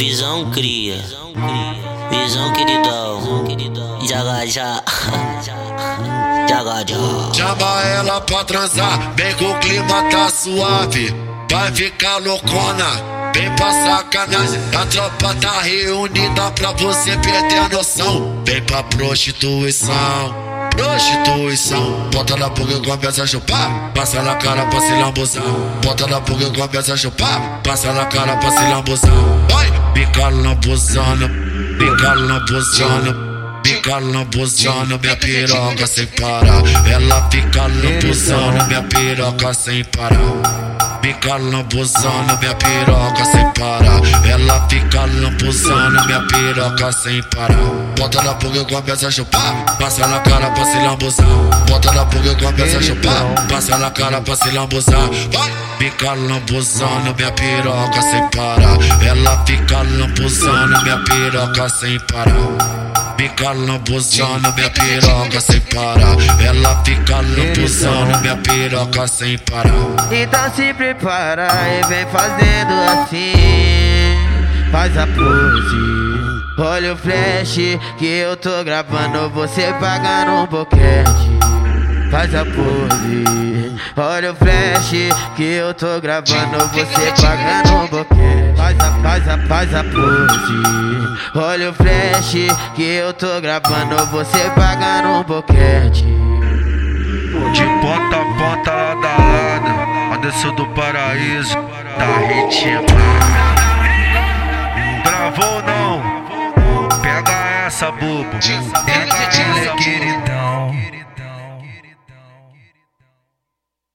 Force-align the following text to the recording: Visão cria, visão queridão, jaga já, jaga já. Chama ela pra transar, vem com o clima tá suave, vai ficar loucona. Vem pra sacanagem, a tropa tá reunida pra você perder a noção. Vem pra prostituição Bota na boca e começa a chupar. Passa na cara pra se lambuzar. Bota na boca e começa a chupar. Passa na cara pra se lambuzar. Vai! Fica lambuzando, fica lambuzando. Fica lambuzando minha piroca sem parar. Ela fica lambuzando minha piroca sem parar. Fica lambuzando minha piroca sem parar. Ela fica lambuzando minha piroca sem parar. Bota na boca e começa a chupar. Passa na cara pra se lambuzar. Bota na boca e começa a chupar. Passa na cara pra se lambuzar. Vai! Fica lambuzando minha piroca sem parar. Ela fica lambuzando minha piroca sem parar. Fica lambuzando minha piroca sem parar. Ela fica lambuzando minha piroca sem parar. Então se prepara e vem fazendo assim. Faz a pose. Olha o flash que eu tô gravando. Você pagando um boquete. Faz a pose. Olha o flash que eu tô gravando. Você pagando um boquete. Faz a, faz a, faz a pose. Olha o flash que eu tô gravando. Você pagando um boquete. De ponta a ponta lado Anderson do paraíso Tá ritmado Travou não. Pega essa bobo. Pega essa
Visão 0.00 0.50
cria, 0.50 0.96
visão 2.10 2.52
queridão, 2.54 3.44
jaga 4.00 4.46
já, 4.46 4.82
jaga 6.48 6.84
já. 6.88 7.34
Chama 7.34 7.82
ela 7.82 8.18
pra 8.22 8.42
transar, 8.44 9.12
vem 9.14 9.34
com 9.34 9.44
o 9.44 9.58
clima 9.58 10.02
tá 10.04 10.30
suave, 10.30 11.14
vai 11.50 11.70
ficar 11.72 12.16
loucona. 12.16 12.86
Vem 13.34 13.54
pra 13.56 13.72
sacanagem, 13.72 14.60
a 14.74 14.86
tropa 14.86 15.34
tá 15.34 15.60
reunida 15.60 16.50
pra 16.52 16.72
você 16.72 17.14
perder 17.18 17.58
a 17.58 17.68
noção. 17.68 18.42
Vem 18.46 18.62
pra 18.62 18.82
prostituição 18.82 20.49
Bota 22.12 22.36
na 22.36 22.48
boca 22.48 22.72
e 22.72 22.80
começa 22.80 23.22
a 23.22 23.26
chupar. 23.26 23.90
Passa 23.94 24.22
na 24.22 24.34
cara 24.36 24.66
pra 24.66 24.80
se 24.80 24.92
lambuzar. 24.92 25.42
Bota 25.82 26.06
na 26.06 26.20
boca 26.20 26.44
e 26.44 26.50
começa 26.50 26.94
a 26.94 26.96
chupar. 26.96 27.60
Passa 27.62 27.92
na 27.92 28.04
cara 28.06 28.36
pra 28.36 28.50
se 28.50 28.62
lambuzar. 28.68 29.10
Vai! 29.50 29.70
Fica 29.94 30.28
lambuzando, 30.28 31.28
fica 31.78 32.14
lambuzando. 32.14 33.30
Fica 33.64 33.98
lambuzando 33.98 34.98
minha 34.98 35.16
piroca 35.16 35.86
sem 35.86 36.06
parar. 36.06 36.62
Ela 36.90 37.28
fica 37.30 37.66
lambuzando 37.66 38.66
minha 38.66 38.82
piroca 38.82 39.54
sem 39.54 39.84
parar. 39.84 40.79
Fica 41.02 41.36
lambuzando 41.36 42.38
minha 42.38 42.54
piroca 42.54 43.24
sem 43.24 43.50
parar. 43.52 44.00
Ela 44.28 44.68
fica 44.68 45.00
lambuzando 45.06 46.04
minha 46.06 46.20
piroca 46.26 46.92
sem 46.92 47.22
parar. 47.22 47.56
Bota 47.98 48.22
na 48.22 48.34
boca 48.34 48.58
e 48.58 48.64
começa 48.64 49.08
a 49.08 49.10
chupar. 49.10 49.76
Passa 49.78 50.06
na 50.06 50.20
cara 50.20 50.50
pra 50.50 50.64
se 50.64 50.78
lambuzar. 50.78 51.26
Bota 51.68 51.92
na 51.92 52.04
boca 52.04 52.28
e 52.28 52.36
começa 52.36 52.78
a 52.78 52.82
chupar. 52.82 53.48
Passa 53.48 53.78
na 53.78 53.90
cara 53.90 54.20
pra 54.20 54.36
se 54.36 54.50
lambuzar. 54.50 55.08
Vai! 55.32 55.70
Fica 55.80 56.12
lambuzando 56.12 57.14
minha 57.16 57.32
piroca 57.32 58.02
sem 58.02 58.28
parar. 58.28 58.76
Ela 59.02 59.44
fica 59.46 59.78
lambuzando 59.78 60.82
minha 60.82 60.98
piroca 60.98 61.68
sem 61.70 61.98
parar. 62.00 62.90
Fica 63.16 63.52
lambuzando 63.52 64.52
minha 64.54 64.70
piroca 64.70 65.40
sem 65.40 65.60
parar. 65.60 66.16
Ela 66.38 66.82
fica 66.84 67.16
lambuzando 67.16 68.18
minha 68.20 68.36
piroca 68.36 69.08
sem 69.08 69.38
parar. 69.38 69.72
Então 70.10 70.54
se 70.54 70.74
prepara 70.94 71.48
e 71.68 71.86
vem 71.86 72.06
fazendo 72.06 72.72
assim. 72.92 73.32
Faz 74.72 74.96
a 74.96 75.06
pose. 75.06 75.90
Olha 76.58 76.94
o 76.94 76.96
flash 76.96 77.58
que 77.98 78.06
eu 78.06 78.36
tô 78.36 78.62
gravando. 78.64 79.30
Você 79.30 79.72
pagando 79.80 80.32
um 80.32 80.46
boquete. 80.46 81.30
Faz 82.10 82.34
a 82.34 82.44
pose. 82.44 83.76
Olha 83.96 84.32
o 84.32 84.34
flash 84.34 84.90
que 85.36 85.42
eu 85.42 85.72
tô 85.74 86.00
gravando. 86.00 86.58
Você 86.72 87.12
pagando 87.22 87.74
um 87.74 87.86
boquete. 87.86 88.56
Faz 88.56 88.80
a, 88.80 88.92
faz 89.02 89.28
a, 89.28 89.38
faz 89.38 89.74
a 89.74 89.84
pose. 89.84 90.62
Olha 91.34 91.70
o 91.70 91.74
flash 91.74 92.34
que 92.74 92.82
eu 92.82 93.12
tô 93.12 93.40
gravando. 93.40 93.96
Você 94.06 94.50
pagando 94.56 95.08
um 95.08 95.22
boquete. 95.22 96.04
De 97.52 97.64
ponta 97.80 98.16
a 98.16 98.24
ponta 98.38 98.70
lado 98.72 99.49
Anderson 100.20 100.54
do 100.54 100.66
paraíso 100.74 101.56
Tá 101.96 102.18
ritmado 102.28 102.92
Travou 105.02 105.62
não. 105.62 106.02
Pega 107.00 107.32
essa 107.66 107.90
bobo. 107.90 108.38
Pega 108.84 109.14
essa 109.14 109.74